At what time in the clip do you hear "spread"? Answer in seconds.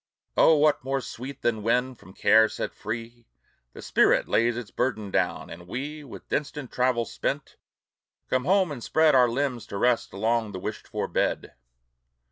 8.83-9.13